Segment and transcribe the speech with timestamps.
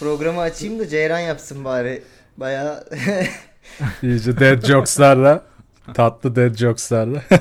[0.00, 2.02] Programı açayım da Ceyran yapsın bari.
[2.36, 2.84] Baya
[4.02, 5.42] İyice dead jokes'larla.
[5.94, 7.22] Tatlı dead jokes'larla.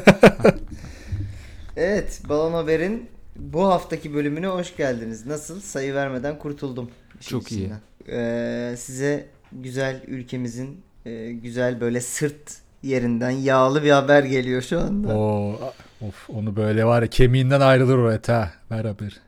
[1.78, 5.26] Evet, Balon Haber'in bu haftaki bölümüne hoş geldiniz.
[5.26, 5.62] Nasıl?
[5.62, 6.90] Sayı vermeden kurtuldum.
[7.20, 7.72] Çok iyi.
[8.10, 15.18] Ee, size güzel ülkemizin e, güzel böyle sırt yerinden yağlı bir haber geliyor şu anda.
[15.18, 15.60] Oo,
[16.08, 18.52] of onu böyle var ya kemiğinden ayrılır o et ha.
[18.72, 19.20] Ver haber.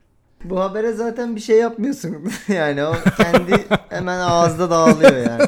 [0.43, 2.17] Bu habere zaten bir şey yapmıyorsun.
[2.47, 5.41] yani o kendi hemen ağızda dağılıyor yani.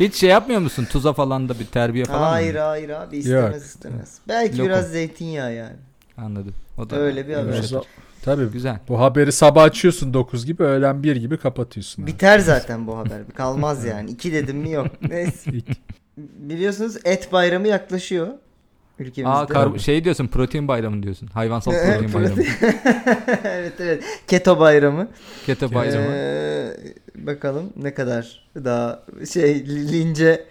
[0.00, 0.86] Hiç şey yapmıyor musun?
[0.90, 2.60] Tuza falan da bir terbiye falan hayır mı?
[2.60, 3.62] hayır abi istemez Yok.
[3.62, 4.18] istemez.
[4.28, 4.66] Belki Lokum.
[4.66, 5.76] biraz zeytinyağı yani.
[6.16, 6.54] Anladım.
[6.78, 7.52] O da Öyle bir haber.
[7.52, 7.88] yumuşatır.
[8.24, 8.78] Tabii Güzel.
[8.88, 12.02] bu haberi sabah açıyorsun 9 gibi öğlen 1 gibi kapatıyorsun.
[12.02, 12.10] abi.
[12.12, 13.18] Biter zaten bu haber.
[13.34, 14.10] Kalmaz yani.
[14.10, 14.86] İki dedim mi yok.
[15.10, 15.50] Neyse.
[16.16, 18.28] Biliyorsunuz et bayramı yaklaşıyor.
[19.00, 19.28] Ülkemizde.
[19.34, 21.26] Aa kar- şey diyorsun protein bayramı diyorsun.
[21.34, 22.42] Hayvansal protein bayramı.
[23.44, 24.04] evet evet.
[24.28, 25.08] Keto bayramı.
[25.46, 26.06] Keto bayramı.
[26.12, 26.70] Ee,
[27.14, 30.44] bakalım ne kadar daha şey lince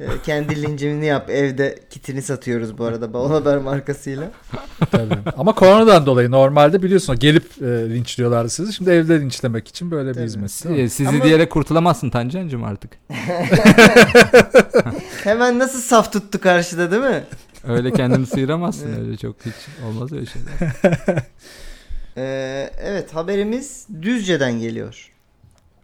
[0.00, 4.30] e, kendi lincimini yap evde kitini satıyoruz bu arada Balon Haber markasıyla.
[4.90, 5.14] Tabii.
[5.36, 8.72] Ama koronadan dolayı normalde biliyorsun gelip e, linçliyorlardı sizi.
[8.72, 10.24] Şimdi evde linçlemek için böyle bir Tabii.
[10.24, 10.64] hizmet.
[10.64, 10.82] değil mi?
[10.82, 12.90] Ee, Sizi Ama- diyerek kurtulamazsın Tancancığım artık.
[15.24, 17.24] Hemen nasıl saf tuttu karşıda değil mi?
[17.68, 20.72] Öyle kendini sıyıramazsın öyle çok hiç olmaz öyle şeyler.
[22.16, 25.10] Ee, evet haberimiz Düzce'den geliyor.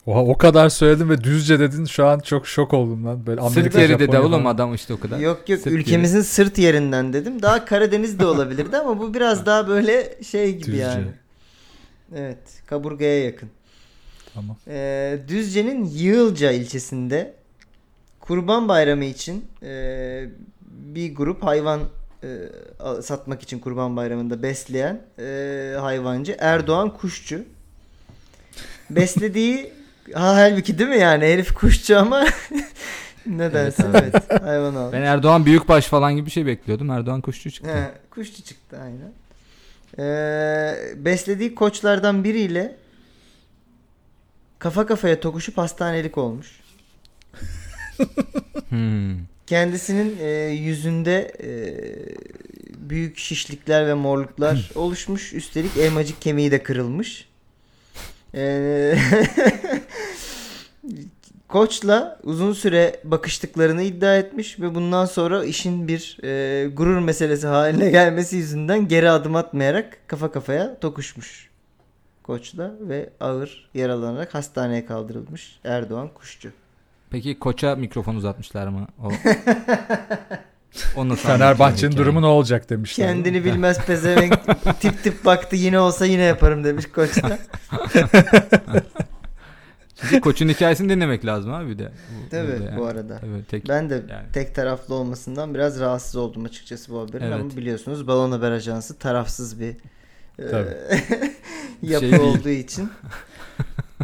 [0.06, 3.27] Oha o kadar söyledim ve düzce dedin şu an çok şok oldum lan.
[3.27, 5.19] Böyle Sırt Amerika, yeri dedi oğlum adam işte o kadar.
[5.19, 7.42] Yok yok Sırt ülkemizin sırt yerinden dedim.
[7.42, 10.77] Daha Karadeniz de olabilirdi ama bu biraz daha böyle şey gibi Düzce.
[10.82, 11.06] yani.
[12.14, 13.48] Evet kaburgaya yakın.
[14.34, 14.56] Tamam.
[14.69, 17.34] Ee, Düzce'nin Yığılca ilçesinde
[18.20, 19.69] Kurban Bayramı için e,
[20.95, 21.81] bir grup hayvan
[22.23, 27.45] e, satmak için Kurban Bayramı'nda besleyen e, hayvancı Erdoğan Kuşçu.
[28.91, 29.73] Beslediği
[30.15, 32.25] ha, halbuki değil mi yani herif kuşçu ama
[33.27, 34.93] ne dersin Evet evet, hayvan almış.
[34.93, 36.91] Ben Erdoğan büyükbaş falan gibi bir şey bekliyordum.
[36.91, 37.71] Erdoğan kuşçu çıktı.
[37.71, 39.12] He, kuşçu çıktı aynen.
[39.99, 42.77] Ee, beslediği koçlardan biriyle
[44.59, 46.60] kafa kafaya tokuşup hastanelik olmuş.
[48.69, 49.16] Hmm.
[49.47, 51.51] Kendisinin e, yüzünde e,
[52.91, 55.33] büyük şişlikler ve morluklar oluşmuş.
[55.33, 57.29] Üstelik elmacık kemiği de kırılmış.
[58.34, 58.99] Ee,
[61.49, 67.91] Koç'la uzun süre bakıştıklarını iddia etmiş ve bundan sonra işin bir e, gurur meselesi haline
[67.91, 71.51] gelmesi yüzünden geri adım atmayarak kafa kafaya tokuşmuş.
[72.23, 76.53] Koç'la ve ağır yaralanarak hastaneye kaldırılmış Erdoğan Kuşçu.
[77.11, 78.87] Peki koça mikrofon uzatmışlar mı?
[79.05, 79.09] O,
[80.97, 83.09] o nasıl Fenerbahçe'nin durumu ne olacak demişler.
[83.09, 84.39] Kendini bilmez pezevenk
[84.81, 87.39] tip tip baktı yine olsa yine yaparım demiş Koç da.
[90.00, 91.84] Çünkü koçun hikayesini dinlemek lazım abi bir de.
[91.91, 92.78] Bu, Tabii yani.
[92.78, 93.21] bu arada.
[93.27, 94.33] Evet, tek, Ben de yani.
[94.33, 97.41] tek taraflı olmasından biraz rahatsız oldum açıkçası bu haberin Evet.
[97.41, 99.77] ama biliyorsunuz Balon Haber Ajansı tarafsız bir
[100.39, 100.45] e,
[101.83, 102.91] yapı Şey olduğu için.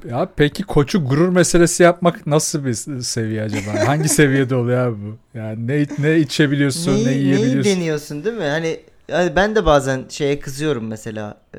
[0.08, 3.86] Ya peki koçu gurur meselesi yapmak nasıl bir seviye acaba?
[3.86, 5.18] Hangi seviyede oluyor abi bu?
[5.38, 7.64] Yani ne ne içebiliyorsun, neyi, ne neyi yiyebiliyorsun?
[7.64, 8.44] deniyorsun değil mi?
[8.44, 8.80] Hani,
[9.10, 11.58] hani ben de bazen şeye kızıyorum mesela e,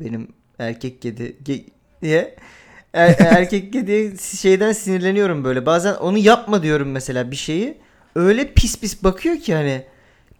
[0.00, 0.28] benim
[0.58, 1.64] erkek kedi ge-
[2.02, 2.36] diye.
[2.94, 5.66] Er- erkek kediye şeyden sinirleniyorum böyle.
[5.66, 7.78] Bazen onu yapma diyorum mesela bir şeyi.
[8.14, 9.84] Öyle pis pis bakıyor ki hani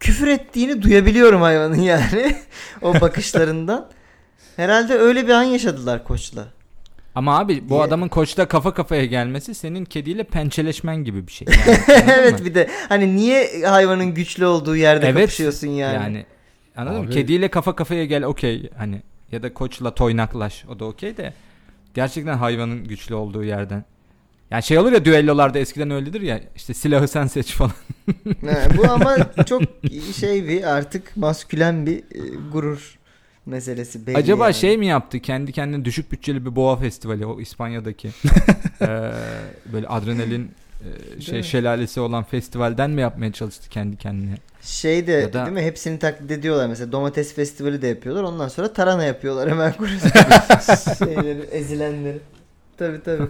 [0.00, 2.36] küfür ettiğini duyabiliyorum hayvanın yani.
[2.82, 3.90] o bakışlarından.
[4.56, 6.48] Herhalde öyle bir an yaşadılar koçla.
[7.14, 7.80] Ama abi bu Diye.
[7.80, 11.48] adamın koçta kafa kafaya gelmesi senin kediyle pençeleşmen gibi bir şey.
[11.88, 12.46] Yani, evet mı?
[12.46, 15.20] bir de hani niye hayvanın güçlü olduğu yerde Evet.
[15.22, 15.94] kapışıyorsun yani.
[15.94, 16.26] Yani
[16.76, 17.04] anladın mı?
[17.06, 19.02] Abi- Kediyle kafa kafaya gel okey hani
[19.32, 21.34] ya da koçla toynaklaş o da okey de
[21.94, 23.84] gerçekten hayvanın güçlü olduğu yerden.
[24.50, 27.72] Yani şey olur ya düellolarda eskiden öyledir ya işte silahı sen seç falan.
[28.46, 29.62] Ha, bu ama çok
[30.20, 32.20] şey bir artık maskülen bir e,
[32.52, 32.97] gurur
[33.48, 34.54] meselesi belli Acaba yani.
[34.54, 38.08] şey mi yaptı kendi kendine düşük bütçeli bir boğa festivali o İspanya'daki
[38.80, 38.88] Eee,
[39.72, 40.50] böyle adrenalin
[41.20, 41.44] şey mi?
[41.44, 44.34] şelalesi olan festivalden mi yapmaya çalıştı kendi kendine?
[44.62, 48.48] şey de Ya da- değil mi hepsini taklit ediyorlar mesela domates festivali de yapıyorlar ondan
[48.48, 49.72] sonra tarhana yapıyorlar hemen
[50.98, 52.18] şeyleri ezilenleri.
[52.78, 53.22] Tabi tabi.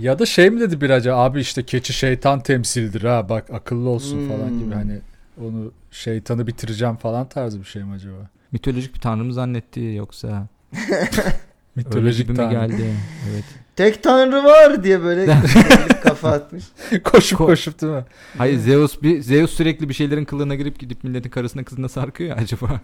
[0.00, 3.88] Ya da şey mi dedi bir acaba abi işte keçi şeytan temsildir ha bak akıllı
[3.88, 4.58] olsun falan Hmm.
[4.58, 4.98] gibi hani
[5.44, 8.30] onu şeytanı bitireceğim falan tarzı bir şey mi acaba?
[8.52, 10.46] Mitolojik bir tanrı mı zannetti yoksa
[10.90, 11.36] öyle
[11.76, 12.50] Mitolojik gibi mi tanrı.
[12.68, 12.94] geldi?
[13.32, 13.44] Evet.
[13.76, 15.26] Tek tanrı var diye böyle
[16.02, 16.64] kafa atmış.
[17.04, 18.04] koşup Ko- koşup değil mi?
[18.38, 22.36] Hayır Zeus bir Zeus sürekli bir şeylerin kılığına girip gidip milletin karısına kızına sarkıyor ya
[22.42, 22.80] acaba.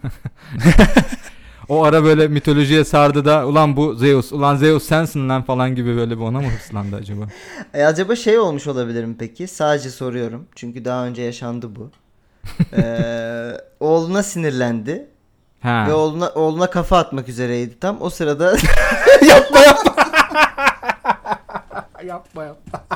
[1.69, 5.95] O ara böyle mitolojiye sardı da ulan bu Zeus, ulan Zeus sensin lan falan gibi
[5.95, 7.27] böyle bir ona mı hırslandı acaba?
[7.73, 9.47] E, acaba şey olmuş olabilir mi peki?
[9.47, 10.45] Sadece soruyorum.
[10.55, 11.91] Çünkü daha önce yaşandı bu.
[12.77, 15.07] Ee, oğluna sinirlendi
[15.65, 15.85] Ha.
[15.89, 17.97] ve oğluna oğluna kafa atmak üzereydi tam.
[18.01, 18.51] O sırada
[19.27, 19.95] yapma yapma.
[22.05, 22.83] yapma yapma.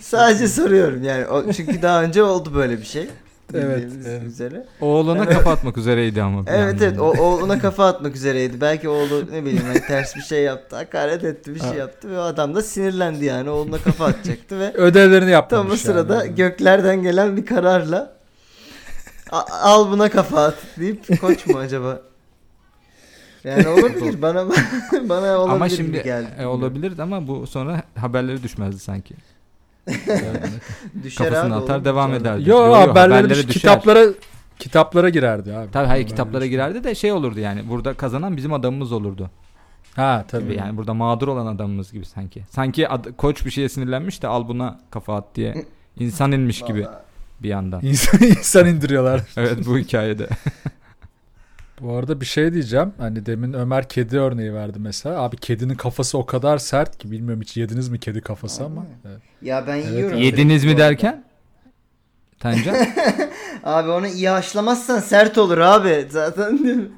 [0.00, 1.26] sadece soruyorum yani.
[1.26, 3.08] O, çünkü daha önce oldu böyle bir şey.
[3.54, 4.22] Evet, evet.
[4.22, 4.66] üzere.
[4.80, 6.42] Oğluna kafa atmak üzereydi ama.
[6.46, 8.60] Evet evet o, oğluna kafa atmak üzereydi.
[8.60, 10.76] Belki oğlu ne bileyim hani ters bir şey yaptı.
[10.76, 13.50] Hakaret etti bir şey yaptı ve o adam da sinirlendi yani.
[13.50, 15.66] Oğluna kafa atacaktı ve Ödevlerini yapmamış.
[15.66, 16.34] tam o sırada yani.
[16.34, 18.15] göklerden gelen bir kararla "A-
[19.32, 22.00] al buna kafa at deyip koç mu acaba?
[23.44, 24.46] Yani olabilir bana
[25.08, 26.28] bana olabilir Ama şimdi geldi.
[26.38, 29.14] e, olabilirdi ama bu sonra haberleri düşmezdi sanki.
[31.02, 31.84] Düşer Kafasını abi, atar olur.
[31.84, 32.16] devam Sonra.
[32.20, 32.50] ederdi.
[32.50, 33.60] Yo, Yo, yo, haberleri haberlere düş- düşer.
[33.60, 34.06] kitaplara
[34.58, 35.70] kitaplara girerdi abi.
[35.70, 37.68] Tabii hayır Haberleri kitaplara girerdi de şey olurdu yani.
[37.68, 39.30] Burada kazanan bizim adamımız olurdu.
[39.96, 40.44] Ha tabii.
[40.44, 42.44] Gibi yani burada mağdur olan adamımız gibi sanki.
[42.50, 45.64] Sanki ad- koç bir şeye sinirlenmiş de al buna kafa at diye
[45.98, 46.96] insan inmiş gibi Vallahi.
[47.42, 47.80] Bir yandan.
[47.84, 49.20] İnsan, insan indiriyorlar.
[49.36, 50.28] evet bu hikayede.
[51.80, 52.92] Bu arada bir şey diyeceğim.
[52.98, 55.20] Hani demin Ömer kedi örneği verdi mesela.
[55.22, 58.72] Abi kedinin kafası o kadar sert ki bilmiyorum hiç yediniz mi kedi kafası Abi.
[58.72, 58.86] ama.
[59.08, 59.20] Evet.
[59.42, 59.92] Ya ben Evet.
[59.92, 60.18] yiyorum.
[60.18, 61.24] Yediniz mi derken?
[62.40, 62.76] Tancan?
[63.64, 66.06] Abi onu iyi haşlamazsan sert olur abi.
[66.10, 66.88] Zaten değil mi?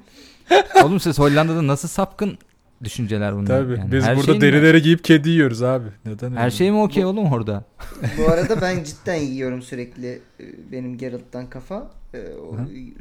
[0.84, 2.38] Oğlum siz Hollanda'da nasıl sapkın
[2.84, 3.46] düşünceler bunlar?
[3.46, 3.78] Tabii.
[3.78, 5.88] Yani Biz her burada şeyin mi- derileri giyip kedi yiyoruz abi.
[6.04, 6.40] Neden öyle?
[6.40, 7.64] Her şey mi okey oğlum orada?
[8.18, 10.08] Bu arada ben cidden yiyorum sürekli
[10.40, 11.90] e, benim Geralt'tan kafa.
[12.14, 12.18] E,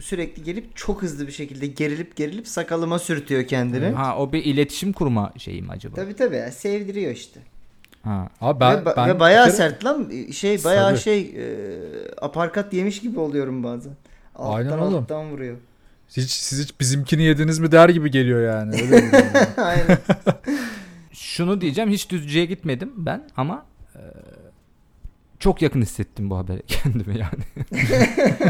[0.02, 3.86] sürekli gelip çok hızlı bir şekilde gerilip gerilip sakalıma sürtüyor kendini.
[3.90, 5.96] Ha o bir iletişim kurma şeyi mi acaba?
[5.96, 7.40] Tabi tabi sevdiriyor işte.
[8.04, 8.30] Ha.
[8.42, 11.00] Abi ben, ve, ba- ben ve bayağı kere- sert lan şey bayağı Tabii.
[11.00, 11.46] şey e,
[12.22, 13.92] aparkat yemiş gibi oluyorum bazen.
[14.36, 14.96] Alttan Aynen oğlum.
[15.04, 15.58] alttan vuruyor.
[16.18, 18.82] Hiç, siz hiç bizimkini yediniz mi der gibi geliyor yani.
[18.82, 19.22] Öyle.
[19.58, 19.98] Aynen.
[21.14, 23.66] Şunu diyeceğim hiç düzceye gitmedim ben ama
[23.96, 24.02] e,
[25.40, 27.44] çok yakın hissettim bu habere kendimi yani.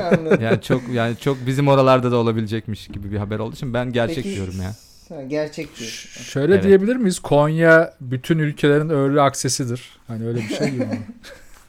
[0.04, 0.42] Anladım.
[0.44, 4.16] yani çok yani çok bizim oralarda da olabilecekmiş gibi bir haber olduğu için ben gerçek
[4.24, 4.76] Peki- diyorum ya.
[5.10, 6.24] Ha, gerçek Ş- diyorsun.
[6.24, 6.64] Şöyle Evet.
[6.64, 7.20] diyebilir miyiz?
[7.20, 9.82] Konya bütün ülkelerin early access'idir.
[10.08, 11.02] Hani öyle bir şey gibi mi?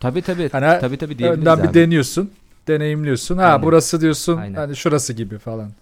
[0.00, 0.48] Tabii tabii.
[0.52, 1.74] Hani tabii tabii diyebiliriz Önden bir abi.
[1.74, 2.30] deniyorsun.
[2.68, 3.38] Deneyimliyorsun.
[3.38, 3.62] Ha Aynen.
[3.62, 4.36] burası diyorsun.
[4.36, 4.54] Aynen.
[4.54, 5.72] Hani şurası gibi falan.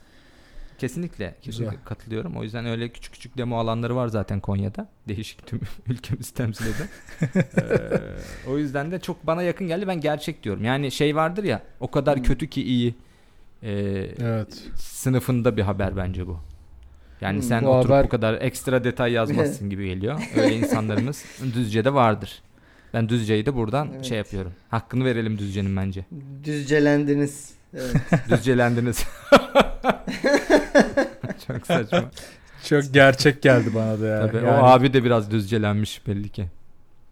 [0.79, 1.85] Kesinlikle, kesinlikle Güzel.
[1.85, 2.37] katılıyorum.
[2.37, 4.89] O yüzden öyle küçük küçük demo alanları var zaten Konya'da.
[5.09, 6.89] Değişik tüm ülkemizi temsil eden.
[7.59, 9.87] Ee, o yüzden de çok bana yakın geldi.
[9.89, 10.65] Ben gerçek diyorum.
[10.65, 12.23] Yani şey vardır ya o kadar Hmm.
[12.23, 12.95] kötü ki iyi
[13.63, 13.73] e,
[14.21, 14.63] Evet.
[14.77, 16.39] sınıfında bir haber bence bu.
[17.21, 17.43] Yani Hmm.
[17.43, 20.21] sen Bu oturup haber- bu kadar ekstra detay yazmazsın gibi geliyor.
[20.37, 21.25] Öyle insanlarımız
[21.55, 22.43] Düzce'de vardır.
[22.95, 24.05] Ben Düzce'yi de buradan Evet.
[24.05, 24.53] şey yapıyorum.
[24.69, 26.05] Hakkını verelim Düzce'nin bence.
[26.45, 27.51] Düzcelendiniz.
[27.75, 27.97] Evet.
[28.31, 29.05] Düzcelendiniz.
[31.47, 32.05] Çok saçma.
[32.65, 34.27] Çok gerçek geldi bana da yani.
[34.33, 36.47] Tabii, Yani O abi de biraz düzcelenmiş belli ki.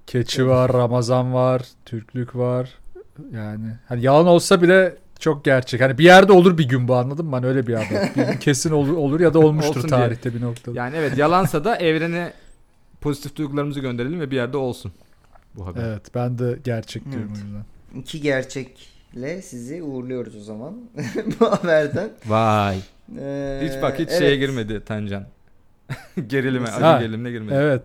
[0.07, 2.71] Keçi var, Ramazan var, Türklük var.
[3.33, 5.81] Yani hani yalan olsa bile çok gerçek.
[5.81, 7.37] Hani bir yerde olur bir gün bu anladın mı?
[7.37, 8.41] Hani öyle bir haber.
[8.41, 10.01] Kesin olur, olur ya da olmuştur Olsun diye.
[10.01, 10.79] tarihte bir noktada.
[10.79, 12.33] Yani evet yalansa da evrene
[13.01, 14.93] pozitif duygularımızı gönderelim ve bir yerde olsun
[15.57, 15.85] bu haber.
[15.85, 17.43] Evet ben de gerçek diyorum Evet.
[17.43, 17.65] o yüzden.
[18.01, 20.75] İki gerçekle sizi uğurluyoruz o zaman
[21.41, 22.11] bu haberden.
[22.27, 22.79] Vay.
[23.19, 24.19] Ee, Hiç bak hiç evet.
[24.19, 25.27] şeye girmedi Tancan.
[26.27, 27.55] Gerilime, acı gerilimine girmedi.
[27.59, 27.83] Evet.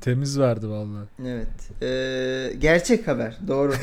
[0.00, 1.06] Temiz verdi vallahi.
[1.26, 1.82] Evet.
[1.82, 3.38] Ee, gerçek haber.
[3.48, 3.72] Doğru.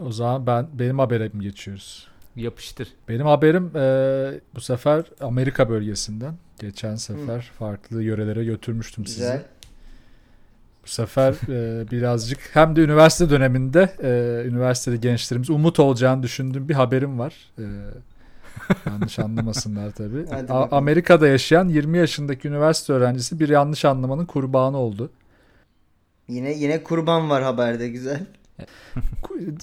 [0.00, 2.08] O zaman ben benim haberim geçiyoruz.
[2.36, 2.88] Yapıştır.
[3.08, 6.34] Benim haberim e, bu sefer Amerika bölgesinden.
[6.60, 9.40] Geçen sefer farklı yörelere götürmüştüm sizi.
[10.88, 16.74] Bu sefer e, birazcık hem de üniversite döneminde e, üniversitede gençlerimiz umut olacağını düşündüğüm bir
[16.74, 17.34] haberim var.
[17.58, 17.64] E,
[18.86, 20.24] yanlış anlamasınlar tabii.
[20.48, 20.76] A-.
[20.76, 25.10] Amerika'da yaşayan 20 yaşındaki üniversite öğrencisi bir yanlış anlamanın kurbanı oldu.
[26.28, 28.26] Yine yine kurban var haberde güzel.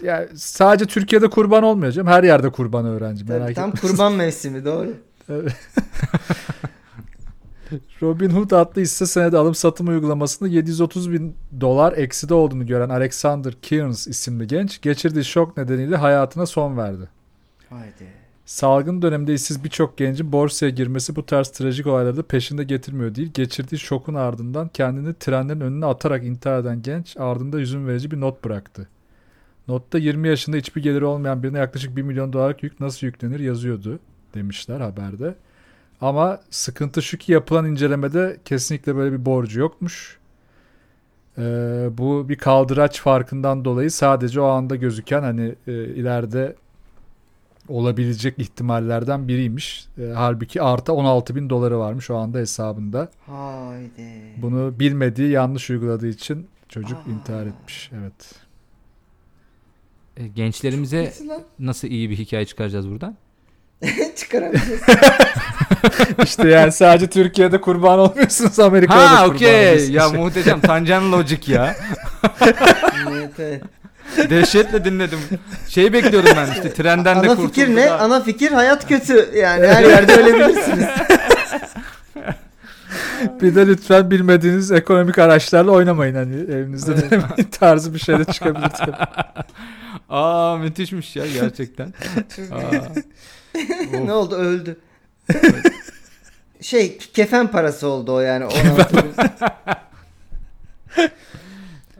[0.03, 2.07] Yani sadece Türkiye'de kurban olmuyor canım.
[2.07, 3.25] Her yerde kurban öğrenci.
[3.25, 3.81] Tabii, Merak tam etme.
[3.81, 4.93] kurban mevsimi doğru.
[8.01, 14.07] Robinhood adlı hisse senedi alım satım uygulamasında 730 bin dolar ekside olduğunu gören Alexander Kearns
[14.07, 17.09] isimli genç geçirdiği şok nedeniyle hayatına son verdi.
[17.69, 18.25] Haydi.
[18.45, 23.31] Salgın döneminde işsiz birçok gencin borsaya girmesi bu tarz trajik olayları da peşinde getirmiyor değil.
[23.33, 28.43] Geçirdiği şokun ardından kendini trenlerin önüne atarak intihar eden genç ardında hüzün verici bir not
[28.43, 28.87] bıraktı.
[29.67, 33.99] Notta 20 yaşında hiçbir geliri olmayan birine yaklaşık 1 milyon dolarlık yük nasıl yüklenir yazıyordu
[34.33, 35.35] demişler haberde.
[36.01, 40.17] Ama sıkıntı şu ki yapılan incelemede kesinlikle böyle bir borcu yokmuş.
[41.37, 41.41] Ee,
[41.91, 46.55] bu bir kaldıraç farkından dolayı sadece o anda gözüken hani e, ileride
[47.67, 49.87] olabilecek ihtimallerden biriymiş.
[49.97, 53.09] E, halbuki artı 16 bin doları varmış o anda hesabında.
[53.25, 54.33] Haydi.
[54.37, 57.11] Bunu bilmediği yanlış uyguladığı için çocuk Aa.
[57.11, 57.91] intihar etmiş.
[58.01, 58.35] Evet.
[60.17, 61.13] E, gençlerimize
[61.59, 63.15] Nasıl iyi bir hikaye çıkaracağız buradan?
[64.15, 64.81] Çıkaramayacağız.
[66.23, 69.59] İşte yani sadece Türkiye'de kurban olmuyorsunuz Amerika'da da Ha kurban okey.
[69.69, 69.89] oluyorsunuz.
[69.89, 70.61] Ya muhteşem.
[70.61, 71.75] Tancan Logic ya.
[73.09, 73.61] evet, evet.
[74.29, 75.19] Dehşetle dinledim.
[75.69, 77.85] Şey bekliyordum ben işte trenden de Ana kurtuldu fikir ne?
[77.85, 77.99] da.
[77.99, 79.29] Ana fikir hayat kötü.
[79.35, 80.85] Yani her yerde ölebilirsiniz.
[83.41, 88.69] Bir de lütfen bilmediğiniz ekonomik araçlarla oynamayın hani evinizde denemeyin tarzı bir şey de çıkabilir.
[88.69, 88.91] tabii.
[90.09, 91.93] Aa müthişmiş ya gerçekten.
[92.51, 92.59] Aa.
[94.05, 94.35] ne oldu?
[94.35, 94.77] Öldü.
[96.61, 98.45] şey kefen parası oldu o yani.
[98.45, 99.13] 16 bin.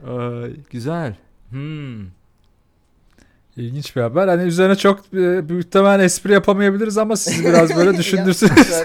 [0.12, 1.16] Ay, güzel.
[1.50, 2.06] Hmm.
[3.58, 4.28] İlginç bir haber.
[4.28, 8.84] Hani üzerine çok e, muhtemelen espri yapamayabiliriz ama sizi biraz böyle düşündürsünüz.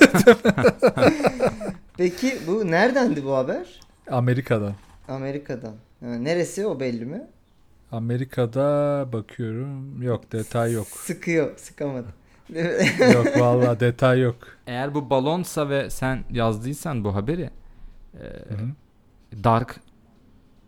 [1.97, 3.81] Peki bu neredendi bu haber?
[4.11, 4.73] Amerika'da.
[5.09, 5.75] Amerika'dan.
[6.01, 7.23] Ha, neresi o belli mi?
[7.93, 10.03] Amerika'da bakıyorum.
[10.03, 10.87] Yok detay yok.
[10.87, 11.59] Sıkıyor.
[11.59, 12.07] Sıkamadı.
[13.15, 14.37] Yok vallahi detay yok.
[14.67, 17.51] Eğer bu balonsa ve sen yazdıysan bu haberi
[18.15, 18.25] e,
[19.45, 19.81] dark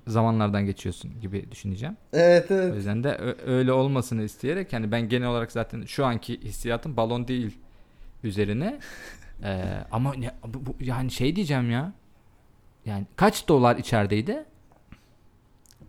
[0.06, 1.96] zamanlardan geçiyorsun gibi düşüneceğim.
[2.12, 2.74] evet O evet.
[2.76, 7.28] yüzden de ö- öyle olmasını isteyerek yani ben genel olarak zaten şu anki hissiyatım balon
[7.28, 7.58] değil
[8.24, 8.78] üzerine.
[9.44, 11.92] Ee, ama ne, bu, bu- yani şey diyeceğim ya.
[12.86, 14.44] Yani kaç dolar içerideydi?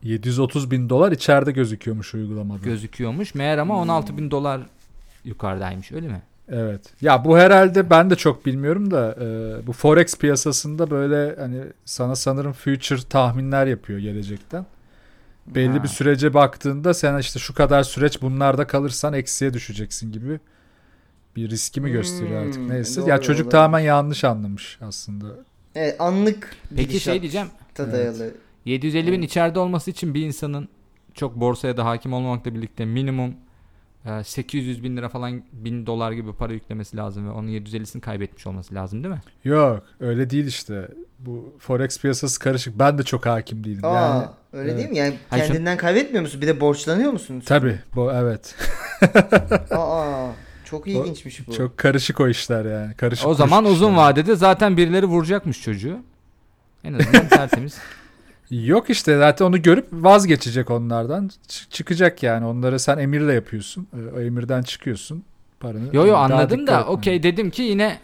[0.04, 2.64] 730 bin dolar içeride gözüküyormuş uygulamada.
[2.64, 3.36] Gözüküyormuş.
[3.36, 4.62] Meğer ama 16 bin dolar
[5.26, 6.22] yukarıdaymış öyle mi?
[6.50, 6.82] Evet.
[7.02, 12.16] Ya bu herhalde ben de çok bilmiyorum da e, bu forex piyasasında böyle hani sana
[12.16, 14.66] sanırım future tahminler yapıyor gelecekten.
[15.48, 15.84] Belli Ha.
[15.84, 20.40] bir sürece baktığında sen işte şu kadar süreç bunlarda kalırsan eksiye düşeceksin gibi
[21.36, 23.02] bir riski mi gösteriyor artık Hmm, neyse.
[23.02, 23.52] doğru, ya çocuk doğru.
[23.52, 25.26] tamamen yanlış anlamış aslında.
[25.76, 27.48] Evet anlık Peki şey diyeceğim.
[27.78, 28.32] dayalı.
[28.66, 29.24] 750 bin Evet.
[29.30, 30.68] içeride olması için bir insanın
[31.14, 33.34] çok borsaya da hakim olmamakla birlikte minimum
[34.24, 38.76] 800 bin lira falan bin dolar gibi para yüklemesi lazım ve onun 750'sini kaybetmiş olması
[38.76, 39.22] lazım değil mi?
[39.44, 40.88] Yok öyle değil işte.
[41.20, 42.80] Bu forex piyasası karışık.
[42.80, 43.86] Ben de çok hakim değilim.
[43.86, 44.80] Aa, yani öyle evet.
[44.80, 44.98] değil mi?
[44.98, 46.42] Yani Hayır, şu- kendinden kaybetmiyor musun?
[46.42, 47.44] Bir de borçlanıyor musun?
[47.46, 48.56] tabii bu evet.
[49.72, 50.28] Aa,
[50.66, 51.54] çok ilginçmiş bu.
[51.54, 52.94] Çok karışık o işler yani.
[52.96, 53.98] Karışık O zaman uzun işler.
[54.04, 55.98] vadede zaten birileri vuracakmış çocuğu.
[56.84, 57.78] En azından tertemiz.
[58.62, 61.32] Yok işte zaten onu görüp vazgeçecek onlardan.
[61.48, 62.46] Ç- çıkacak yani.
[62.46, 63.88] Onları sen emirle yapıyorsun.
[64.18, 65.24] O emirden çıkıyorsun.
[65.60, 65.86] Paranı.
[65.94, 68.00] Yo yo Daha anladım da okey dedim ki yine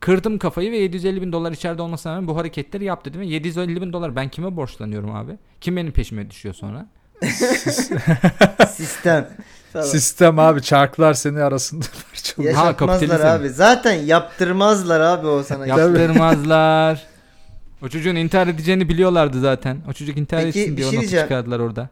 [0.00, 3.20] kırdım kafayı ve 750 bin dolar içeride olmasına rağmen bu hareketleri yap dedim.
[3.20, 5.32] Ve 750 bin dolar ben kime borçlanıyorum abi?
[5.60, 6.86] Kim benim peşime düşüyor sonra?
[8.68, 9.28] Sistem.
[9.72, 9.84] Falan.
[9.86, 12.54] Sistem abi çarklar seni arasında parçalıyor.
[12.54, 13.48] Yaşatmazlar abi.
[13.48, 15.66] Zaten yaptırmazlar abi o sana.
[15.66, 17.11] Yaptırmazlar.
[17.82, 19.76] O çocuğun intihar edeceğini biliyorlardı zaten.
[19.90, 21.88] O çocuk intihar Peki, etsin diye şey onu çıkardılar orada.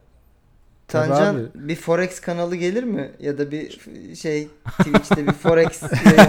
[0.88, 3.10] Tancan bir forex kanalı gelir mi?
[3.20, 3.80] Ya da bir
[4.16, 4.48] şey
[4.80, 5.82] Twitch'te bir forex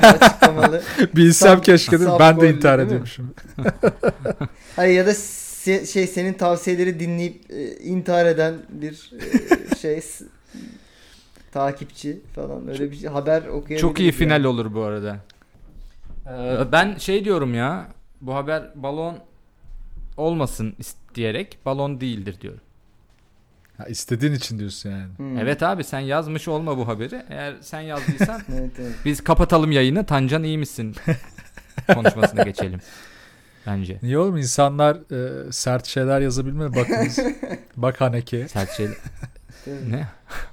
[0.03, 0.81] açıklamalı.
[1.15, 3.33] Bilsem keşke değil Ben de intihar ediyormuşum.
[4.75, 9.11] Hayır ya da se- şey senin tavsiyeleri dinleyip e, intihar eden bir
[9.71, 10.25] e, şey s-
[11.51, 13.81] takipçi falan öyle bir şey haber okuyabiliriz.
[13.81, 14.11] Çok iyi yani.
[14.11, 15.17] final olur bu arada.
[16.27, 17.87] Ee, ben şey diyorum ya.
[18.21, 19.17] Bu haber balon
[20.17, 22.61] olmasın isteyerek balon değildir diyorum.
[23.77, 25.17] Ha, istediğin için diyorsun yani.
[25.17, 25.37] Hmm.
[25.37, 27.25] Evet abi sen yazmış olma bu haberi.
[27.29, 28.95] Eğer sen yazdıysan Evet, evet.
[29.05, 30.05] biz kapatalım yayını.
[30.05, 30.95] Tancan iyi misin?
[31.93, 32.79] konuşmasına geçelim.
[33.67, 33.99] Bence.
[34.01, 37.19] Niye oğlum insanlar e, sert şeyler yazabilmeli bakınız.
[37.77, 38.47] Bak Haneke.
[38.47, 38.87] Sert şey.
[39.65, 39.91] Tabii.
[39.91, 40.07] ne?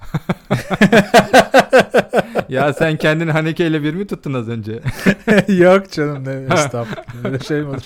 [2.49, 4.81] ya sen kendini Haneke ile bir mi tuttun az önce?
[5.49, 7.25] Yok canım ne estağfurullah.
[7.25, 7.83] Öyle şey mi olur?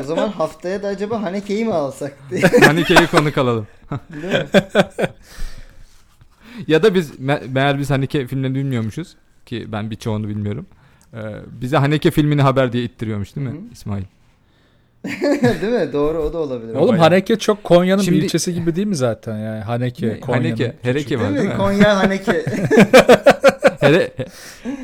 [0.00, 2.40] O zaman haftaya da acaba Haneke'yi mi alsak diye.
[2.66, 3.66] Haneke'yi konuk alalım.
[4.12, 4.46] Değil mi?
[6.66, 10.66] Ya da biz me- meğer biz Haneke filmlerini bilmiyormuşuz ki ben birçoğunu bilmiyorum.
[11.14, 11.18] Ee,
[11.60, 13.62] bize Haneke filmini haber diye ittiriyormuş değil mi Hı hı.
[13.72, 14.04] İsmail?
[15.62, 15.92] Değil mi?
[15.92, 16.74] Doğru o da olabilir.
[16.74, 17.02] Oğlum bayağı.
[17.02, 20.20] Haneke çok Konya'nın Şimdi- bir ilçesi gibi değil mi zaten yani Haneke, Ne?
[20.20, 20.44] Konya'nın.
[20.44, 21.56] Haneke, Hereke var Değil değil mi?
[21.56, 22.32] Konya Haneke.
[23.80, 24.12] Here,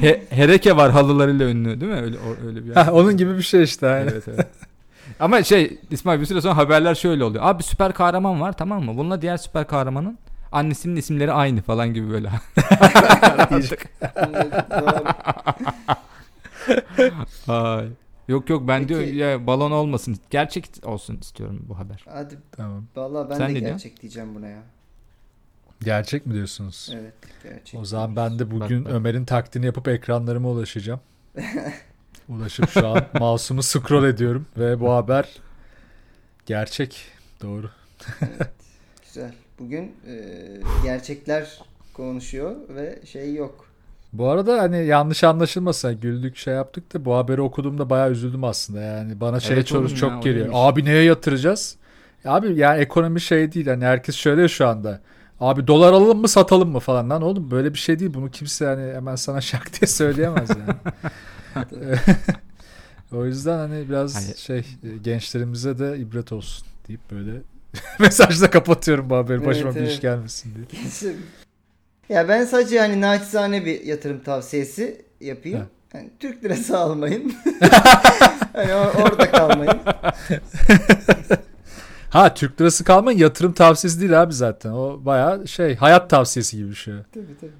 [0.00, 2.00] he- hereke var halılarıyla ünlü değil mi?
[2.00, 2.72] Öyle öyle bir.
[2.74, 3.86] Ha, onun gibi bir şey işte.
[3.86, 4.10] Yani.
[4.12, 4.46] Evet, evet.
[5.20, 7.44] Ama şey İsmail bir süre sonra haberler şöyle oluyor.
[7.46, 8.96] Abi süper kahraman var tamam mı?
[8.96, 10.18] Bununla diğer süper kahramanın
[10.52, 12.30] annesinin isimleri aynı falan gibi böyle.
[17.48, 17.84] Ay.
[18.32, 20.16] Yok yok ben Peki- diyor ya balon olmasın.
[20.30, 22.04] Gerçek olsun istiyorum bu haber.
[22.08, 22.84] Hadi Tamam.
[22.96, 23.78] vallahi ben Sen de ne diyorsun?
[23.78, 24.62] gerçek diyeceğim buna ya.
[25.82, 26.90] Gerçek mi diyorsunuz?
[26.94, 27.14] Evet.
[27.42, 27.80] Gerçek.
[27.80, 28.92] O zaman ben de bugün Bak, bak.
[28.92, 31.00] Ömer'in taktiğini yapıp ekranlarıma ulaşacağım.
[32.28, 35.28] Ulaşıp şu an mouse'umu scroll ediyorum ve bu haber
[36.46, 37.04] gerçek.
[37.42, 37.70] Doğru.
[39.06, 39.34] Güzel.
[39.58, 40.14] Bugün e,
[40.82, 41.58] gerçekler
[41.94, 43.71] konuşuyor ve şey yok.
[44.12, 48.80] Bu arada hani yanlış anlaşılmasın güldük şey yaptık da bu haberi okuduğumda bayağı üzüldüm aslında
[48.80, 50.48] yani bana şey Evet sorusu ya, çok o geliyor.
[50.52, 51.76] Abi neye yatıracağız?
[52.24, 55.00] Abi yani ekonomi şey değil hani herkes söylüyor şu anda.
[55.40, 58.66] Abi dolar alalım mı satalım mı falan lan oğlum böyle bir şey değil bunu kimse
[58.66, 60.78] hani hemen sana şak diye söyleyemez yani.
[63.12, 67.30] o yüzden hani biraz Hani- şey e, gençlerimize de ibret olsun deyip böyle
[67.98, 70.02] mesajla kapatıyorum bu haberi başıma Evet, bir iş evet.
[70.02, 71.14] gelmesin diye.
[72.08, 75.58] Ya ben sadece hani naçizane bir yatırım tavsiyesi yapayım.
[75.58, 75.66] Ha.
[75.94, 77.32] Yani Türk lirası almayın.
[78.52, 79.78] hani or- orada kalmayın.
[82.10, 84.70] Ha Türk lirası kalmayın yatırım tavsiyesi değil abi zaten.
[84.70, 86.94] O bayağı şey hayat tavsiyesi gibi bir şey.
[87.14, 87.50] Tabii tabii.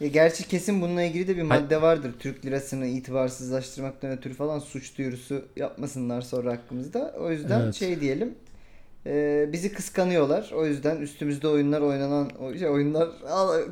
[0.00, 2.12] Ya gerçi kesin bununla ilgili de bir madde vardır.
[2.18, 7.14] Türk lirasını itibarsızlaştırmaktan ötürü falan suç duyurusu yapmasınlar sonra hakkımızda.
[7.20, 7.74] O yüzden Evet.
[7.74, 8.34] şey diyelim.
[9.06, 10.50] E, bizi kıskanıyorlar.
[10.54, 13.08] O yüzden üstümüzde oyunlar oynanan şey, oyunlar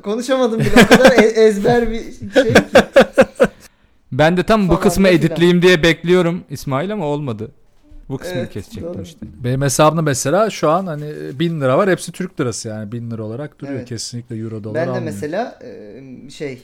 [0.03, 2.53] konuşamadım bile o kadar e- ezber bir şey ki.
[4.11, 5.21] Ben de tam bu Falan kısmı da filan.
[5.25, 7.51] editleyeyim diye bekliyorum İsmail ama olmadı.
[8.09, 9.01] Bu kısmını Evet, kesecektim doğru.
[9.01, 9.19] işte.
[9.43, 11.05] Benim hesabımda mesela şu an hani
[11.39, 11.89] bin lira var.
[11.89, 12.91] Hepsi Türk lirası yani.
[12.91, 13.77] Bin lira olarak duruyor.
[13.77, 13.89] Evet.
[13.89, 15.05] Kesinlikle euro dolar Ben de almıyor.
[15.05, 16.61] mesela e, şey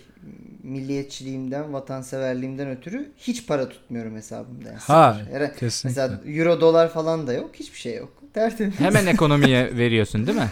[0.63, 4.67] milliyetçiliğimden, vatanseverliğimden ötürü hiç para tutmuyorum hesabımda.
[4.67, 5.31] Yani Ha sıfır.
[5.31, 6.01] Her- kesinlikle.
[6.01, 7.49] Mesela euro dolar falan da yok.
[7.53, 8.13] Hiçbir şey yok.
[8.33, 8.79] Tertemiz.
[8.79, 10.49] Hemen ekonomiye veriyorsun değil mi?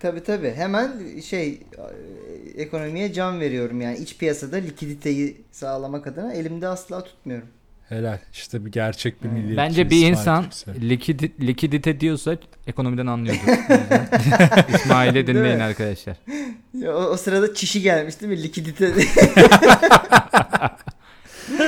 [0.00, 0.50] Tabii tabii.
[0.50, 1.60] Hemen şey
[2.56, 7.48] ekonomiye can veriyorum yani iç piyasada likiditeyi sağlamak adına elimde asla tutmuyorum.
[7.88, 8.18] Helal.
[8.32, 9.38] İşte bir gerçek bir Evet.
[9.38, 9.56] milliyetçi.
[9.56, 10.74] Bence bir insan Türkse.
[10.80, 13.40] likidi, likidite diyorsa ekonomiden anlıyordur.
[14.74, 16.16] İsmail'i dinleyin arkadaşlar.
[16.74, 18.42] Ya, o, o sırada çişi gelmiş değil mi?
[18.42, 18.92] Likidite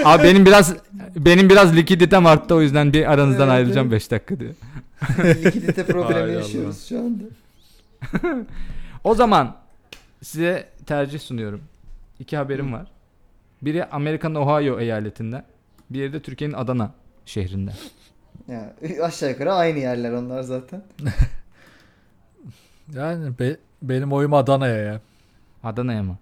[0.05, 0.75] Abi benim biraz
[1.17, 3.97] benim biraz likiditem arttı o yüzden bir aranızdan Evet, ayrılacağım evet.
[4.01, 4.55] 5 dakika diyor.
[5.45, 7.25] likidite problemi yaşıyoruz şu anda.
[9.05, 9.57] O zaman
[10.23, 11.61] size tercih sunuyorum.
[12.19, 12.87] İki haberim var.
[13.63, 15.45] Biri Amerika'nın Ohio eyaletinden.
[15.93, 16.91] Diğeri de Türkiye'nin Adana
[17.27, 17.75] şehrinden.
[18.49, 18.73] Ya,
[19.03, 20.83] aşağı yukarı aynı yerler onlar zaten.
[22.95, 25.01] Yani be- benim oyum Adana'ya ya.
[25.65, 26.17] Adana'ya mı?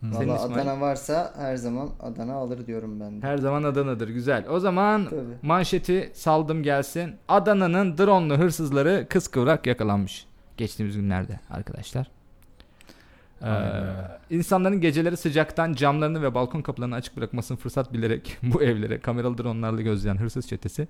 [0.00, 0.52] Senin Valla İsmail?
[0.54, 3.26] Adana varsa her zaman Adana alır diyorum ben de.
[3.26, 4.48] Her zaman Adana'dır güzel.
[4.48, 5.20] O zaman Tabii.
[5.42, 7.14] manşeti saldım gelsin.
[7.28, 10.26] Adana'nın drone'lu hırsızları kıskıvrak yakalanmış.
[10.56, 12.10] Geçtiğimiz günlerde arkadaşlar.
[13.42, 13.94] Ee, Aynen.
[14.30, 19.82] insanların geceleri sıcaktan camlarını ve balkon kapılarını açık bırakmasını fırsat bilerek bu evlere kameralı dronelarla
[19.82, 20.88] gözleyen hırsız çetesi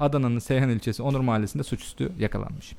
[0.00, 2.72] Adana'nın Seyhan ilçesi Onur Mahallesi'nde suçüstü yakalanmış.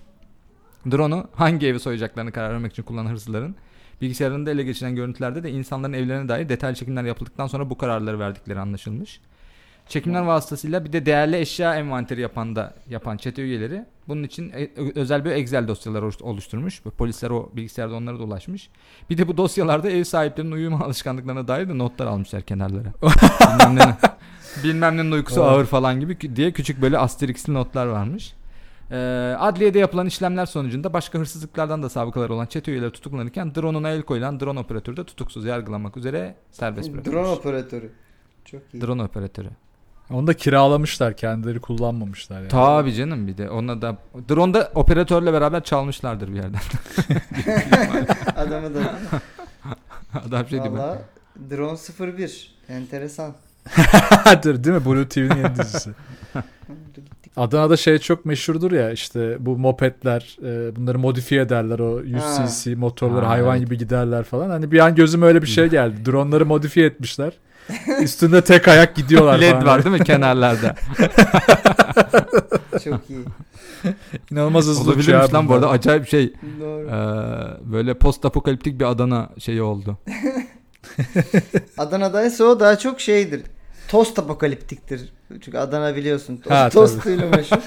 [0.91, 3.55] Drone'u hangi evi soyacaklarını karar vermek için kullanan hırsızların
[4.01, 8.59] bilgisayarında ele geçiren görüntülerde de insanların evlerine dair detaylı çekimler yapıldıktan sonra bu kararları verdikleri
[8.59, 9.21] anlaşılmış.
[9.91, 14.69] Çekimler vasıtasıyla bir de değerli eşya envanteri yapan da yapan çete üyeleri bunun için e-
[14.95, 16.85] özel bir Excel dosyalar oluş- oluşturmuş.
[16.85, 18.69] Ve Polisler o bilgisayarda onlara da ulaşmış.
[19.09, 22.87] Bir de bu dosyalarda ev sahiplerinin uyuma alışkanlıklarına dair de notlar almışlar kenarlara.
[23.59, 23.97] bilmem ne,
[24.63, 28.33] bilmem nenin uykusu ağır falan gibi diye küçük böyle asterixli notlar varmış.
[28.91, 28.95] Ee,
[29.39, 34.39] adliyede yapılan işlemler sonucunda başka hırsızlıklardan da sabıkalar olan çete üyeleri tutuklanırken drone'una el koyulan
[34.39, 37.15] drone operatörü de tutuksuz yargılanmak üzere serbest bırakılmış.
[37.15, 37.91] Drone operatörü.
[38.45, 38.81] Çok iyi.
[38.81, 39.49] Drone operatörü.
[40.13, 41.17] Onu da kiralamışlar.
[41.17, 42.47] Kendileri kullanmamışlar yani.
[42.49, 43.97] Tabii canım bir de ona da
[44.29, 46.59] drone da operatörle beraber çalmışlardır bir yerden.
[48.35, 48.79] Adamı da.
[50.27, 50.71] Adam şey mi?
[50.73, 51.01] Valla
[51.49, 52.55] Drone 01.
[52.69, 53.33] Enteresan.
[54.43, 54.85] Dur değil mi?
[54.85, 55.91] Blue TV'nin yeni dizisi.
[57.37, 62.47] Adana'da şey çok meşhurdur ya işte bu mopedler e, bunları modifiye ederler o 100 Ha.
[62.47, 63.65] cc motorları Ha, hayvan evet.
[63.65, 64.49] gibi giderler falan.
[64.49, 66.05] Hani bir an gözüme öyle bir şey geldi.
[66.05, 67.33] Dronları modifiye etmişler.
[68.01, 69.65] Üstünde tek ayak gidiyorlar LED falan.
[69.65, 70.75] var değil mi kenarlarda?
[72.83, 73.19] Çok iyi.
[74.31, 76.33] İnanılmaz hızlı Olabilirmiş abi lan bu arada acayip şey.
[76.59, 76.87] Doğru.
[76.87, 79.97] Ee, böyle post apokaliptik bir Adana şeyi oldu.
[81.77, 83.41] Adana'daysa o daha çok şeydir.
[83.87, 85.13] Tost apokaliptiktir.
[85.41, 86.37] Çünkü Adana biliyorsun.
[86.37, 87.57] Tost, Ha, tostuyla meşhur.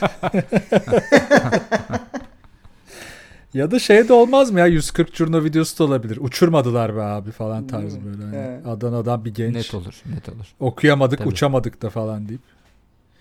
[3.55, 6.19] Ya da şey de olmaz mı ya 140 curno videosu da olabilir.
[6.21, 8.23] Uçurmadılar be abi falan tarzı Hmm, böyle.
[8.25, 8.67] Hani evet.
[8.67, 10.47] Adana'dan bir genç Net olur, net olur.
[10.61, 11.29] okuyamadık Tabii.
[11.29, 12.41] uçamadık da falan deyip.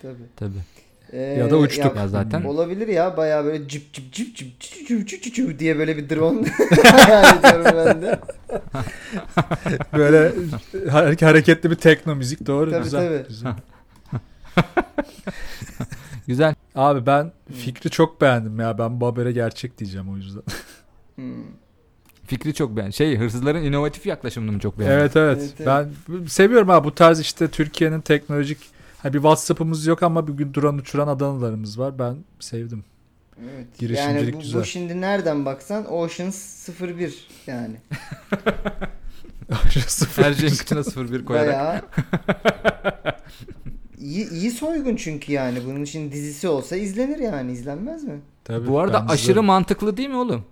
[0.02, 0.14] Tabii.
[0.36, 0.58] Tabii.
[1.12, 1.96] Ee, Ya da uçtuk.
[1.96, 5.58] Ya zaten Olabilir ya bayağı böyle cip cip cip cip cip cip cip cip cip
[5.58, 6.46] diye böyle bir drone.
[9.92, 10.32] Böyle
[10.90, 13.08] hare- hareketli bir tekno müzik doğru Tabii, güzel.
[13.08, 13.28] tabii.
[13.28, 13.52] güzel.
[16.26, 16.54] Güzel.
[16.74, 18.78] Abi ben fikri çok beğendim ya.
[18.78, 20.42] Ben bu habere gerçek diyeceğim o yüzden.
[21.14, 21.44] Hmm.
[22.26, 22.90] Fikri çok beğen.
[22.90, 24.98] Şey hırsızların inovatif yaklaşımını mı çok beğendim?
[24.98, 25.88] Evet, evet Evet, Ben
[26.26, 28.58] seviyorum abi bu tarz işte Türkiye'nin teknolojik
[28.98, 31.98] hani bir WhatsApp'ımız yok ama bir gün drone uçuran Adanalılarımız var.
[31.98, 32.84] Ben sevdim.
[33.42, 33.78] Evet.
[33.78, 34.60] Girişimcilik yani bu, güzel.
[34.60, 37.76] bu şimdi nereden baksan Oceans 01 yani.
[40.16, 41.54] Her şeyin kıçına 01 koyarak.
[41.54, 41.82] Bayağı
[44.04, 45.58] iyi, iyi soygun çünkü yani.
[45.66, 47.52] Bunun için dizisi olsa izlenir yani.
[47.52, 48.20] izlenmez mi?
[48.44, 49.44] Tabii, Bu arada aşırı izlerim.
[49.44, 50.44] mantıklı değil mi oğlum?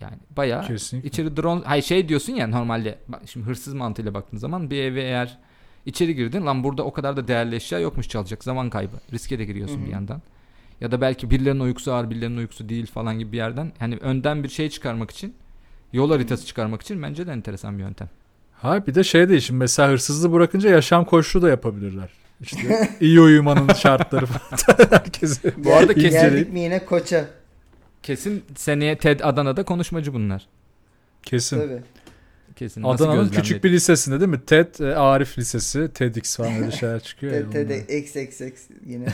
[0.00, 1.08] Yani bayağı Kesinlikle.
[1.08, 5.02] içeri drone hay şey diyorsun ya normalde bak şimdi hırsız mantığıyla baktığın zaman bir eve
[5.02, 5.38] eğer
[5.86, 8.96] içeri girdin lan burada o kadar da değerli eşya yokmuş çalacak zaman kaybı.
[9.12, 9.86] Riske de giriyorsun Hı hı.
[9.86, 10.22] bir yandan.
[10.80, 14.42] Ya da belki birilerinin uykusu ağır birilerinin uykusu değil falan gibi bir yerden hani önden
[14.44, 15.34] bir şey çıkarmak için
[15.92, 18.08] yol haritası çıkarmak için bence de enteresan bir yöntem.
[18.52, 22.10] Ha bir de şey de şimdi mesela hırsızlığı bırakınca yaşam koşulu da yapabilirler.
[22.42, 24.88] İşte iyi uyumanın şartları falan.
[24.90, 25.52] Herkese.
[25.64, 27.24] Bu arada kesin- Geldik mi yine koça?
[28.02, 30.46] Kesin seneye TED Adana'da konuşmacı bunlar.
[31.22, 31.58] Kesin.
[31.60, 31.82] Tabii.
[32.56, 32.82] Kesin.
[32.82, 34.40] Adana'nın küçük bir lisesinde değil mi?
[34.46, 37.50] TED, e, Arif Lisesi, TEDx falan öyle şeyler çıkıyor.
[37.50, 38.42] TT'de XXX
[38.86, 39.06] yine.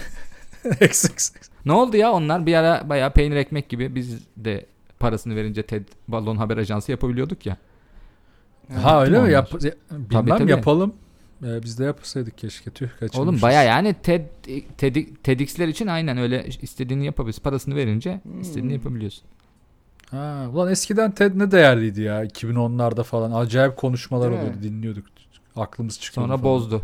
[0.81, 1.31] XXX.
[1.65, 4.67] Ne oldu ya onlar bir ara bayağı peynir ekmek gibi biz de
[4.99, 7.57] parasını verince TED balon haber ajansı yapabiliyorduk ya.
[8.83, 9.19] Ha öyle mi?
[9.19, 9.29] onlar.
[9.29, 10.51] Yap, ya- bilmem tabii.
[10.51, 10.95] yapalım.
[11.44, 12.70] Ee, biz de yapsaydık keşke.
[12.70, 13.20] Tüh kaçırmışız.
[13.20, 14.20] Oğlum baya yani TED,
[14.79, 17.42] TED TEDx'ler için aynen öyle istediğini yapabiliyorsun.
[17.42, 18.40] Parasını verince Hmm.
[18.40, 19.25] istediğini yapabiliyorsun.
[20.11, 23.33] Ha, ulan eskiden TED ne değerliydi ya 2010'larda falan.
[23.33, 24.46] Acayip konuşmalar Değil mi?
[24.49, 25.05] oluyordu dinliyorduk.
[25.57, 26.53] Aklımız çıkıyordu Sonra falan.
[26.55, 26.83] bozdu.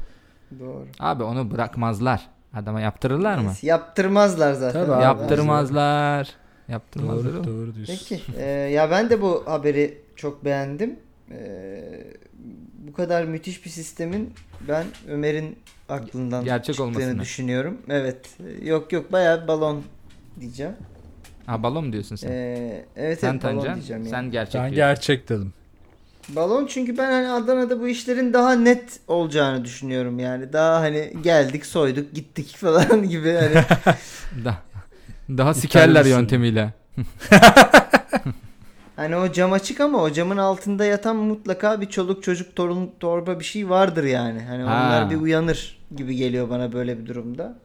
[0.60, 0.86] Doğru.
[1.00, 2.28] Abi onu bırakmazlar.
[2.54, 3.52] Adama yaptırırlar mı?
[3.62, 4.82] Yaptırmazlar zaten.
[4.84, 5.02] Tabii abi.
[5.02, 6.28] Yaptırmazlar.
[6.68, 7.34] Yaptırmazlar.
[7.34, 7.94] Doğru, doğru diyorsun.
[8.08, 8.20] Peki.
[8.36, 10.96] Ee, ya ben de bu haberi çok beğendim.
[11.38, 12.05] Ee,
[12.88, 14.33] bu kadar müthiş bir sistemin
[14.68, 15.57] ben Ömer'in
[15.88, 17.21] aklından Gerçek çıktığını olmasını.
[17.21, 17.79] düşünüyorum.
[17.88, 18.16] Evet.
[18.62, 19.83] Yok yok bayağı balon
[20.40, 20.73] diyeceğim.
[21.47, 22.29] Ha balon mu diyorsun sen?
[22.31, 24.05] Ee, evet sen evet balon Tancan, diyeceğim.
[24.07, 24.31] sen yani.
[24.31, 24.77] gerçek Ben diyorsun.
[24.77, 25.53] gerçek dedim.
[26.29, 30.53] Balon çünkü ben hani Adana'da bu işlerin daha net olacağını düşünüyorum yani.
[30.53, 33.55] Daha hani geldik soyduk gittik falan gibi hani.
[34.45, 34.55] Da,
[35.29, 36.73] daha sikerler yöntemiyle.
[39.02, 43.38] Hani o cam açık ama o camın altında yatan mutlaka bir çoluk çocuk torun torba
[43.40, 44.40] bir şey vardır yani.
[44.42, 44.84] Hani Ha.
[44.86, 47.58] onlar bir uyanır gibi geliyor bana böyle bir durumda.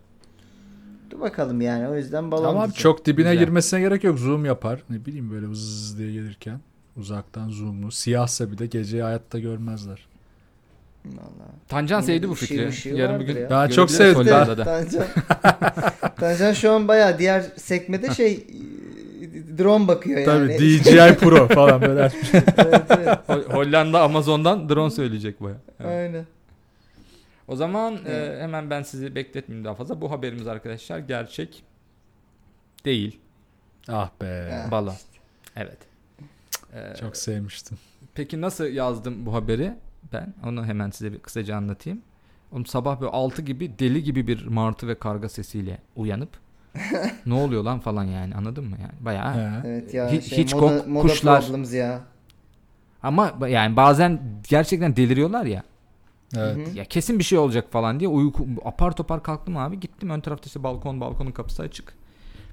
[1.10, 2.84] Dur bakalım yani o yüzden balon Ama abi diyeceğim.
[2.84, 3.46] çok dibine Güzel.
[3.46, 4.20] girmesine gerek yok.
[4.20, 4.80] Zoom yapar.
[4.90, 6.60] Ne bileyim böyle vız diye gelirken.
[6.98, 7.92] Uzaktan zoomlu.
[7.92, 10.08] Siyahsa bir de geceyi hayatta görmezler.
[11.06, 11.52] Vallahi.
[11.68, 12.66] Tancan sevdi bu ışığı fikri.
[12.66, 13.50] mışığı Yarın bir gün ya.
[13.50, 14.26] Ben çok sevdim.
[14.64, 15.06] Tancan,
[16.20, 18.48] Tancan şu an bayağı diğer sekmede şey
[19.58, 20.26] drone bakıyor yani.
[20.26, 22.12] Tabii DJI Pro falan böyle.
[22.58, 23.20] evet, evet.
[23.30, 25.56] Hol- Hollanda Amazon'dan drone söyleyecek baya.
[25.84, 26.26] Aynen.
[27.48, 28.42] O zaman e, Evet.
[28.42, 30.02] hemen ben sizi bekletmeyeyim daha fazla.
[30.02, 31.64] Bu haberimiz arkadaşlar gerçek
[32.86, 33.20] değil.
[33.90, 34.26] ah be.
[34.26, 34.68] Ya.
[34.72, 34.96] Bala.
[35.56, 35.78] Evet.
[36.74, 37.78] E, Çok sevmiştim.
[38.16, 39.74] Peki nasıl yazdım bu haberi?
[40.14, 42.02] Ben onu hemen size bir kısaca anlatayım.
[42.52, 46.30] Oğlum sabah böyle 6 gibi deli gibi bir martı ve karga sesiyle uyanıp
[47.26, 49.62] ne oluyor lan falan yani anladın mı yani bayağı.
[49.66, 51.74] Evet ya Hi- şey, Hitchcock, moda, moda kuşlar.
[51.74, 52.02] ya.
[53.04, 55.64] Ama yani bazen gerçekten deliriyorlar ya.
[56.38, 56.76] Evet.
[56.76, 60.48] Ya kesin bir şey olacak falan diye uyku apar topar kalktım abi gittim ön tarafta
[60.48, 61.94] işte balkon balkonun kapısı açık.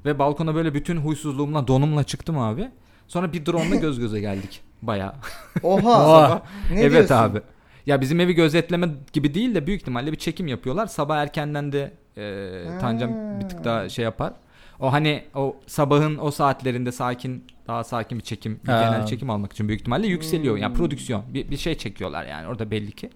[0.04, 2.70] Ve balkona böyle bütün huysuzluğumla donumla çıktım abi.
[3.08, 5.14] Sonra bir drone'la göz göze geldik bayağı.
[5.62, 5.80] Oha.
[6.06, 6.42] Oha.
[6.72, 7.14] ne evet diyorsun?
[7.14, 7.40] abi.
[7.86, 10.86] Ya bizim evi gözetleme gibi değil de büyük ihtimalle bir çekim yapıyorlar.
[10.86, 14.32] Sabah erkenden de e, Tancan bir tık daha şey yapar.
[14.80, 19.52] O hani o sabahın o saatlerinde sakin daha sakin bir çekim bir genel çekim almak
[19.52, 20.56] için büyük ihtimalle yükseliyor.
[20.56, 20.76] Yani Hmm.
[20.78, 23.10] prodüksiyon bir, bir şey çekiyorlar yani orada belli ki.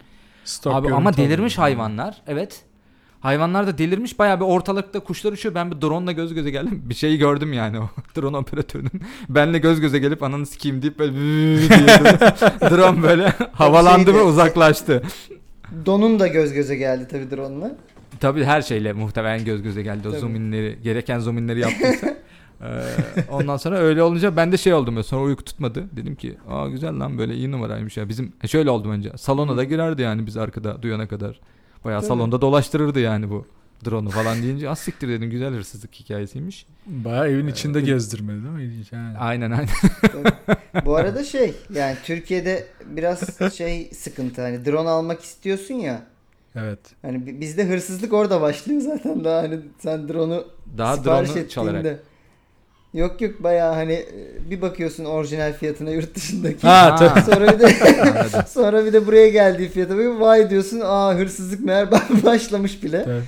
[0.45, 1.71] Stok Abi ama delirmiş alıyor.
[1.79, 2.23] hayvanlar.
[2.27, 2.63] Evet.
[3.21, 4.19] Hayvanlar da delirmiş.
[4.19, 5.55] Bayağı bir ortalıkta kuşlar uçuyor.
[5.55, 6.83] Ben bir drone'la göz göze geldim.
[6.85, 9.03] Bir şeyi gördüm yani o drone operatörünün.
[9.29, 11.69] Benle göz göze gelip ananı sikeyim deyip böyle diye
[12.71, 15.03] drone böyle havalandı ve uzaklaştı.
[15.87, 17.77] Donun da göz göze geldi tabii drone'la.
[18.21, 20.09] Tabii her şeyle muhtemelen göz göze geldi.
[20.09, 20.21] O Tabii.
[20.21, 22.17] zoom inleri, gereken zoom inleri yaptıysa.
[22.63, 22.81] Ee,
[23.31, 25.85] ondan sonra öyle olunca ben de şey oldum böyle sonra uyku tutmadı.
[25.97, 28.09] Dedim ki aa güzel lan böyle iyi numaraymış ya.
[28.09, 29.13] Bizim e, şöyle oldum önce.
[29.17, 31.41] Salona da girerdi yani biz arkada duyana kadar.
[31.85, 32.09] Bayağı Tabii.
[32.09, 33.47] salonda dolaştırırdı yani bu
[33.85, 36.67] drone'u falan deyince az siktir dedim güzel hırsızlık hikayesiymiş.
[36.87, 38.63] Bayağı evin içinde Ee, gezdirmedi değil mi?
[38.63, 39.19] İlginç yani.
[39.19, 39.69] Aynen aynen.
[40.85, 46.03] Bu arada şey yani Türkiye'de biraz şey sıkıntı hani drone almak istiyorsun ya.
[46.59, 46.79] Evet.
[47.03, 50.45] Hani bi- bizde hırsızlık orada başlıyor zaten daha hani sen drone'u
[50.79, 51.75] Daha sipariş drone'u çalarak.
[51.81, 51.99] ettiğinde.
[52.95, 56.67] Yok yok bayağı hani e, bir bakıyorsun orijinal fiyatına yurt dışındaki.
[56.67, 57.21] Ha, tabii.
[57.35, 57.69] Sonra bir de
[58.49, 60.81] sonra bir de buraya geldiği fiyata bir vay diyorsun.
[60.85, 61.89] Aa hırsızlık meğer
[62.25, 63.05] başlamış bile.
[63.09, 63.23] Evet.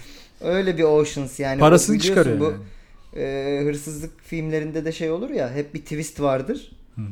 [0.45, 1.61] Öyle bir Oceans yani.
[1.61, 2.41] Parasını Bu çıkarıyor.
[2.41, 3.25] Bu yani.
[3.27, 6.71] e, hırsızlık filmlerinde de şey olur ya hep bir twist vardır.
[6.95, 7.05] Hı hı.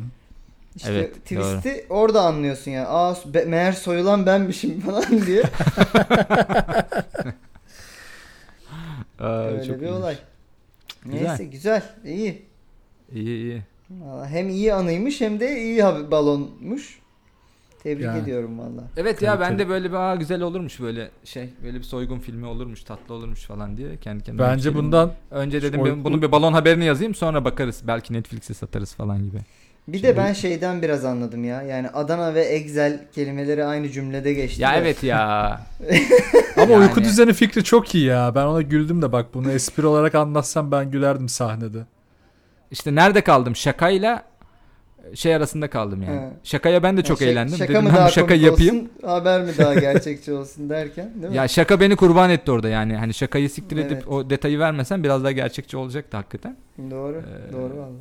[0.77, 2.87] İşte Evet, twist'i orada anlıyorsun yani.
[2.89, 5.43] Aa be- meğer soyulan benmişim falan diye.
[9.19, 9.99] Aa, Öyle çok bir iyiymiş.
[10.01, 10.17] olay.
[11.05, 11.29] Güzel.
[11.29, 11.83] Neyse güzel.
[12.05, 12.43] iyi.
[13.15, 13.63] İyi iyi.
[13.91, 16.99] Vallahi hem iyi anıymış hem de iyi balonmuş.
[17.83, 18.19] Tebrik Yani.
[18.23, 18.85] ediyorum valla.
[18.97, 22.47] Evet ya ben de böyle bir aa güzel olurmuş böyle şey böyle bir soygun filmi
[22.47, 24.79] olurmuş tatlı olurmuş falan diye kendi kendime Bence düşündüm.
[24.79, 28.95] bundan önce dedim Oy- ben bunun bir balon haberini yazayım sonra bakarız belki Netflix'e satarız
[28.95, 29.39] falan gibi.
[29.89, 31.63] Bir Şimdi- de ben şeyden biraz anladım ya.
[31.63, 34.63] Yani Adana ve Excel kelimeleri aynı cümlede geçti.
[34.63, 34.77] Ya de.
[34.79, 35.61] evet ya.
[36.57, 38.33] ama Yani- uyku düzeni fikri çok iyi ya.
[38.35, 41.79] Ben ona güldüm de bak bunu espri olarak anlatsam ben gülerdim sahnede.
[42.71, 43.57] İşte nerede kaldım?
[43.57, 44.23] Şakayla
[45.15, 46.21] şey arasında kaldım yani.
[46.21, 46.29] He.
[46.45, 47.59] Şakaya ben de çok Yani şak- eğlendim.
[47.59, 48.77] Şaka Dedim mı daha şaka yapayım.
[48.77, 51.37] olsun, haber mi daha gerçekçi olsun derken değil mi?
[51.37, 52.97] Ya şaka beni kurban etti orada yani.
[52.97, 54.09] Hani şakayı siktir edip Evet.
[54.09, 56.57] o detayı vermesen biraz daha gerçekçi olacaktı hakikaten.
[56.91, 57.17] Doğru.
[57.49, 57.97] Ee, Doğru valla.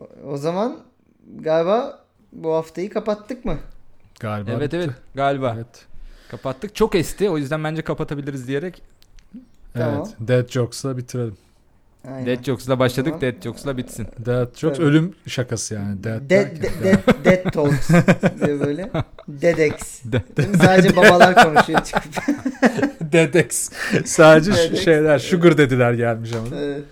[0.00, 0.76] O, o zaman
[1.40, 3.58] galiba bu haftayı kapattık mı?
[4.20, 4.50] Galiba.
[4.50, 4.76] evet bitti.
[4.76, 5.52] evet galiba.
[5.56, 5.86] Evet.
[6.30, 6.74] Kapattık.
[6.74, 7.30] Çok esti.
[7.30, 8.82] O yüzden bence kapatabiliriz diyerek
[9.74, 9.94] Tamam.
[10.18, 10.28] Evet.
[10.28, 11.36] Dead Jokes'la bitirelim.
[12.08, 12.26] Aynen.
[12.26, 13.12] Dead Jokes'la başladık.
[13.20, 13.20] Tamam.
[13.20, 14.06] Dead Jokes'la bitsin.
[14.26, 14.86] Dead Jokes Tabii.
[14.88, 16.04] ölüm şakası yani.
[16.04, 17.88] Dead, Dead, derken- dead, dead Talks
[18.46, 18.90] diye böyle.
[19.28, 20.02] Dedex.
[20.04, 20.56] De- mi?
[20.56, 22.02] Sadece babalar konuşuyor çıkıp.
[23.12, 23.70] Dedex.
[24.04, 24.84] Sadece Dedex.
[24.84, 26.56] şeyler sugar dediler gelmiş ama.
[26.56, 26.82] Evet,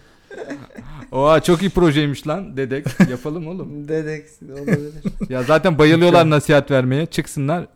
[1.12, 2.57] Oha çok iyi projeymiş lan.
[2.57, 2.87] Dedek.
[3.11, 3.88] Yapalım oğlum.
[3.88, 4.92] Dedex olabilir.
[5.29, 7.07] Ya zaten bayılıyorlar nasihat vermeye.
[7.07, 7.66] Çıksınlar.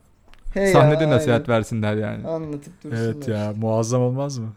[0.54, 1.48] Hey sahnede ya, nasihat aynen.
[1.58, 2.26] versinler yani.
[2.28, 3.04] Anlatıp dursunlar.
[3.04, 4.52] Evet ya muazzam olmaz mı?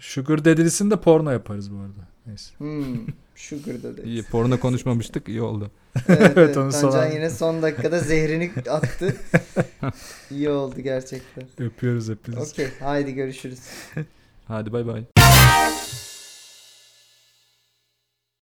[0.00, 2.08] Sugar dedilisini de porno yaparız bu arada.
[2.26, 2.50] Neyse.
[2.58, 2.96] Hmm,
[3.36, 4.04] sugar Dedex.
[4.04, 5.28] İyi porno konuşmamıştık.
[5.28, 5.70] iyi oldu.
[6.08, 6.56] Evet, Evet, evet.
[6.56, 9.16] onu Tancan an- yine son dakikada zehrini attı.
[10.30, 11.44] İyi oldu gerçekten.
[11.58, 12.40] Öpüyoruz hepinizi.
[12.52, 13.60] Okey haydi görüşürüz.
[14.48, 15.04] Hadi bay bay.